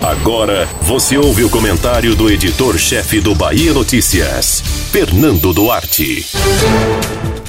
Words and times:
Agora 0.00 0.66
você 0.82 1.18
ouve 1.18 1.44
o 1.44 1.50
comentário 1.50 2.14
do 2.14 2.30
editor-chefe 2.30 3.20
do 3.20 3.34
Bahia 3.34 3.74
Notícias, 3.74 4.60
Fernando 4.90 5.52
Duarte. 5.52 6.24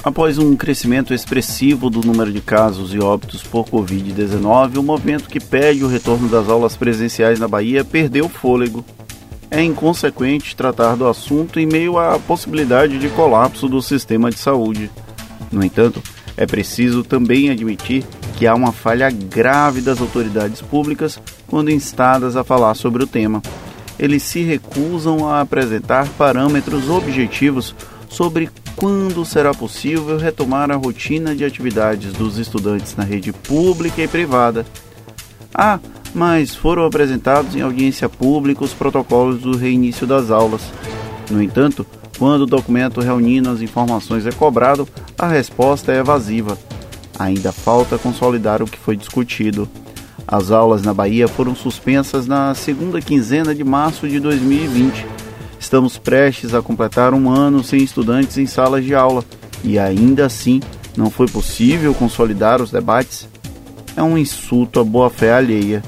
Após 0.04 0.38
um 0.38 0.55
crescimento 0.55 1.13
expressivo 1.13 1.89
do 1.89 2.02
número 2.02 2.32
de 2.32 2.42
casos 2.42 2.94
e 2.94 3.00
óbitos 3.00 3.44
por 3.44 3.66
Covid-19, 3.68 4.78
o 4.78 4.84
movimento 4.84 5.29
que 5.29 5.39
pede 5.39 5.84
o 5.84 5.88
retorno 5.88 6.28
das 6.28 6.50
aulas 6.50 6.76
presenciais 6.76 7.39
na 7.39 7.47
Bahia 7.47 7.86
perdeu 7.86 8.28
fôlego. 8.28 8.84
É 9.50 9.64
inconsequente 9.64 10.56
tratar 10.56 10.96
do 10.96 11.08
assunto 11.08 11.60
em 11.60 11.66
meio 11.66 11.98
à 11.98 12.20
possibilidade 12.20 13.00
de 13.00 13.10
colapso 13.10 13.70
do 13.70 13.82
sistema 13.82 14.30
de 14.30 14.38
saúde. 14.38 14.90
No 15.52 15.64
entanto, 15.64 16.02
é 16.36 16.46
preciso 16.46 17.04
também 17.04 17.50
admitir 17.50 18.04
que 18.38 18.48
há 18.48 18.55
uma 18.55 18.72
falha 18.72 19.09
grave 19.12 19.82
das 19.82 20.02
autoridades 20.02 20.62
públicas 20.62 21.20
quando 21.52 21.70
instadas 21.70 22.38
a 22.38 22.45
falar 22.45 22.73
sobre 22.76 23.04
o 23.04 23.08
tema. 23.08 23.41
Eles 24.00 24.23
se 24.23 24.41
recusam 24.41 25.28
a 25.28 25.41
apresentar 25.41 26.08
parâmetros 26.18 26.90
objetivos 26.90 27.76
sobre 28.10 28.50
quando 28.77 29.26
será 29.26 29.54
possível 29.54 30.18
retomar 30.18 30.72
a 30.72 30.76
rotina 30.76 31.36
de 31.36 31.44
atividades 31.44 32.14
dos 32.14 32.38
estudantes 32.38 32.96
na 32.96 33.04
rede 33.04 33.34
pública 33.34 34.02
e 34.02 34.08
privada. 34.08 34.66
Ah, 35.54 35.77
mas 36.16 36.55
foram 36.55 36.86
apresentados 36.86 37.54
em 37.54 37.62
audiência 37.62 38.08
pública 38.08 38.63
os 38.63 38.74
protocolos 38.74 39.41
do 39.41 39.58
reinício 39.58 40.08
das 40.08 40.32
aulas. 40.32 40.62
No 41.30 41.44
entanto, 41.44 41.86
quando 42.18 42.44
o 42.44 42.48
documento 42.48 43.02
reunindo 43.02 43.49
as 43.49 43.62
informações 43.62 44.26
é 44.26 44.32
cobrado, 44.32 44.88
a 45.20 45.27
resposta 45.27 45.91
é 45.91 45.98
evasiva. 45.98 46.58
Ainda 47.20 47.52
falta 47.52 47.98
consolidar 47.98 48.63
o 48.63 48.66
que 48.66 48.77
foi 48.77 48.96
discutido. 48.96 49.70
As 50.28 50.52
aulas 50.52 50.82
na 50.82 50.94
Bahia 50.94 51.28
foram 51.28 51.56
suspensas 51.56 52.28
na 52.28 52.54
segunda 52.54 53.02
quinzena 53.02 53.54
de 53.54 53.64
março 53.64 54.08
de 54.08 54.20
2020 54.20 55.22
Estamos 55.62 55.96
prestes 55.96 56.55
a 56.55 56.62
completar 56.62 57.13
um 57.13 57.30
ano 57.30 57.63
sem 57.63 57.84
estudantes 57.84 58.36
em 58.40 58.48
salas 58.48 58.84
de 58.84 58.96
aula 58.96 59.24
e 59.63 59.78
ainda 59.78 60.26
assim 60.26 60.60
não 60.98 61.12
foi 61.12 61.28
possível 61.28 61.94
consolidar 61.94 62.60
os 62.62 62.72
debates? 62.72 63.30
É 63.96 64.02
um 64.02 64.17
insulto 64.17 64.80
à 64.80 64.83
boa-fé 64.83 65.31
alheia. 65.31 65.83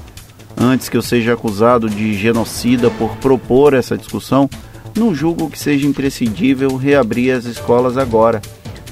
Antes 0.56 0.90
que 0.90 0.95
eu 0.95 1.02
seja 1.02 1.34
acusado 1.34 1.90
de 1.90 2.14
genocida 2.14 2.92
por 2.92 3.18
propor 3.18 3.73
essa 3.73 3.97
discussão, 3.97 4.47
não 4.95 5.14
julgo 5.14 5.50
que 5.50 5.58
seja 5.58 5.88
imprescindível 5.88 6.78
reabrir 6.78 7.31
as 7.31 7.45
escolas 7.45 7.97
agora. 7.97 8.44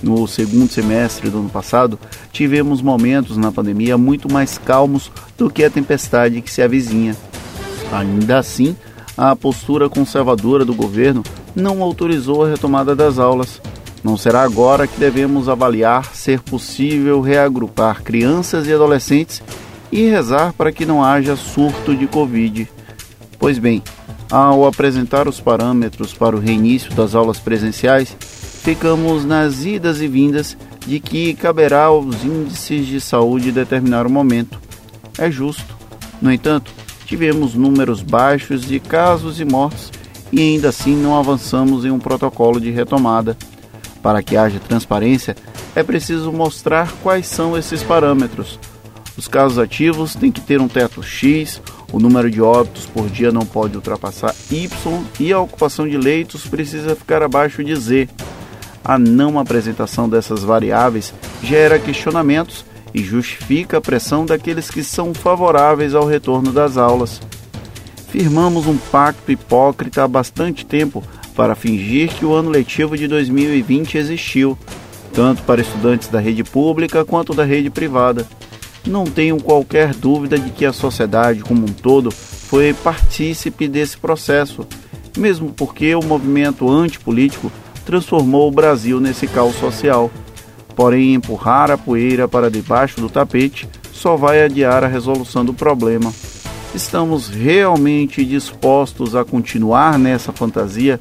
No 0.02 0.27
segundo 0.27 0.71
semestre 0.71 1.30
do 1.30 1.39
ano 1.39 1.49
passado, 1.49 1.99
tivemos 2.31 2.81
momentos 2.81 3.38
na 3.38 3.52
pandemia 3.52 3.97
muito 3.97 4.31
mais 4.31 4.58
calmos 4.58 5.11
do 5.38 5.49
que 5.49 5.63
a 5.63 5.69
tempestade 5.69 6.41
que 6.41 6.52
se 6.52 6.61
avizinha. 6.61 7.16
Ainda 7.91 8.39
assim, 8.39 8.75
a 9.16 9.35
postura 9.35 9.89
conservadora 9.89 10.66
do 10.66 10.73
governo 10.73 11.23
não 11.55 11.83
autorizou 11.83 12.43
a 12.43 12.49
retomada 12.49 12.95
das 12.95 13.19
aulas. 13.19 13.61
Não 14.03 14.17
será 14.17 14.41
agora 14.41 14.88
que 14.88 14.99
devemos 14.99 15.47
avaliar 15.47 16.15
ser 16.15 16.39
possível 16.41 17.21
reagrupar 17.21 18.02
crianças 18.02 18.65
e 18.65 18.73
adolescentes 18.73 19.43
e 19.91 20.09
rezar 20.09 20.53
para 20.53 20.71
que 20.71 20.86
não 20.86 21.03
haja 21.03 21.36
surto 21.36 21.95
de 21.95 22.08
Covid. 22.08 22.67
Pois 23.38 23.59
bem, 23.59 23.83
ao 24.31 24.65
apresentar 24.65 25.27
os 25.27 25.39
parâmetros 25.39 26.13
para 26.13 26.36
o 26.36 26.39
reinício 26.39 26.91
das 26.93 27.13
aulas 27.13 27.38
presenciais, 27.38 28.15
ficamos 28.62 29.26
nas 29.26 29.66
idas 29.66 30.02
e 30.02 30.08
vindas 30.08 30.56
de 30.86 31.00
que 31.00 31.34
caberá 31.34 31.86
aos 31.86 32.23
índices 32.23 32.86
de 32.86 33.02
saúde 33.02 33.52
determinar 33.52 34.06
o 34.06 34.09
momento. 34.09 34.59
É 35.17 35.30
justo. 35.30 35.76
No 36.22 36.31
entanto, 36.31 36.72
tivemos 37.06 37.56
números 37.56 38.02
baixos 38.02 38.62
de 38.62 38.80
casos 38.80 39.39
e 39.39 39.45
mortes 39.45 39.92
e 40.32 40.39
ainda 40.39 40.70
assim 40.70 40.95
não 40.95 41.17
avançamos 41.17 41.86
em 41.86 41.92
um 41.92 42.00
protocolo 42.00 42.59
de 42.59 42.70
retomada. 42.70 43.36
Para 44.02 44.23
que 44.23 44.38
haja 44.38 44.59
transparência, 44.59 45.36
é 45.76 45.83
preciso 45.83 46.32
mostrar 46.32 46.92
quais 47.04 47.27
são 47.27 47.58
esses 47.58 47.83
parâmetros. 47.83 48.60
Os 49.17 49.27
casos 49.27 49.60
ativos 49.60 50.16
têm 50.16 50.32
que 50.32 50.42
ter 50.42 50.61
um 50.61 50.67
teto 50.67 51.04
X, 51.04 51.61
o 51.92 52.00
número 52.00 52.32
de 52.32 52.42
óbitos 52.42 52.86
por 52.86 53.10
dia 53.10 53.32
não 53.32 53.45
pode 53.45 53.76
ultrapassar 53.76 54.33
Y 54.50 55.04
e 55.20 55.33
a 55.33 55.39
ocupação 55.39 55.88
de 55.88 55.98
leitos 55.98 56.48
precisa 56.48 56.95
ficar 56.95 57.21
abaixo 57.21 57.64
de 57.64 57.76
Z. 57.76 58.10
A 58.83 58.97
não 58.97 59.37
apresentação 59.37 60.09
dessas 60.09 60.43
variáveis 60.43 61.14
gera 61.43 61.77
questionamentos 61.77 62.65
e 62.93 63.03
justifica 63.03 63.77
a 63.77 63.81
pressão 63.81 64.25
daqueles 64.25 64.69
que 64.69 64.83
são 64.83 65.14
favoráveis 65.14 65.93
ao 65.93 66.05
retorno 66.05 66.52
das 66.52 66.77
aulas. 66.77 67.21
Firmamos 68.09 68.67
um 68.67 68.77
pacto 68.77 69.31
hipócrita 69.31 70.03
há 70.03 70.08
bastante 70.08 70.65
tempo 70.65 71.03
para 71.36 71.55
fingir 71.55 72.09
que 72.14 72.25
o 72.25 72.33
ano 72.33 72.49
letivo 72.49 72.97
de 72.97 73.08
2020 73.08 73.97
existiu, 73.97 74.58
tanto 75.14 75.43
para 75.43 75.61
estudantes 75.61 76.09
da 76.09 76.20
rede 76.20 76.43
pública 76.43 77.05
quanto 77.05 77.33
da 77.33 77.45
rede 77.45 77.70
privada. 77.70 78.27
Não 78.86 79.05
tenho 79.05 79.37
qualquer 79.37 79.93
dúvida 79.93 80.37
de 80.37 80.49
que 80.49 80.65
a 80.65 80.73
sociedade 80.73 81.41
como 81.41 81.64
um 81.64 81.71
todo 81.71 82.11
foi 82.11 82.73
partícipe 82.73 83.67
desse 83.67 83.97
processo, 83.97 84.67
mesmo 85.17 85.53
porque 85.53 85.95
o 85.95 86.03
movimento 86.03 86.70
antipolítico 86.70 87.52
transformou 87.86 88.47
o 88.47 88.52
Brasil 88.52 88.99
nesse 88.99 89.27
caos 89.27 89.55
social. 89.55 90.11
Porém, 90.75 91.14
empurrar 91.14 91.69
a 91.69 91.77
poeira 91.77 92.27
para 92.27 92.49
debaixo 92.49 92.99
do 93.02 93.09
tapete 93.09 93.67
só 93.92 94.15
vai 94.15 94.43
adiar 94.43 94.83
a 94.83 94.87
resolução 94.87 95.45
do 95.45 95.53
problema. 95.53 96.11
Estamos 96.73 97.27
realmente 97.27 98.23
dispostos 98.23 99.15
a 99.15 99.25
continuar 99.25 99.99
nessa 99.99 100.31
fantasia? 100.31 100.99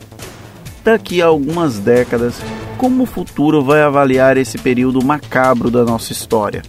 Daqui 0.83 1.23
a 1.23 1.27
algumas 1.27 1.79
décadas, 1.79 2.35
como 2.77 3.05
o 3.05 3.07
futuro 3.07 3.63
vai 3.63 3.83
avaliar 3.83 4.37
esse 4.37 4.59
período 4.59 5.05
macabro 5.05 5.71
da 5.71 5.85
nossa 5.85 6.13
história? 6.13 6.63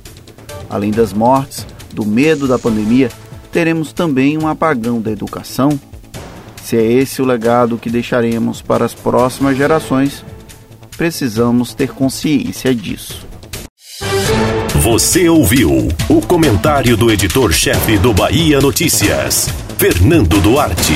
Além 0.70 0.92
das 0.92 1.12
mortes, 1.12 1.66
do 1.94 2.06
medo 2.06 2.48
da 2.48 2.60
pandemia, 2.60 3.10
teremos 3.52 3.92
também 3.92 4.38
um 4.38 4.48
apagão 4.48 5.02
da 5.02 5.12
educação? 5.12 5.80
Se 6.64 6.78
é 6.78 6.84
esse 6.84 7.22
o 7.22 7.26
legado 7.26 7.78
que 7.78 7.90
deixaremos 7.90 8.62
para 8.62 8.86
as 8.86 8.94
próximas 8.94 9.58
gerações, 9.58 10.24
precisamos 10.96 11.74
ter 11.74 11.90
consciência 11.90 12.74
disso. 12.74 13.26
Você 14.82 15.30
ouviu 15.30 15.90
o 16.10 16.22
comentário 16.22 16.98
do 16.98 17.12
editor-chefe 17.12 17.98
do 17.98 18.14
Bahia 18.14 18.60
Notícias, 18.60 19.48
Fernando 19.78 20.42
Duarte. 20.42 20.96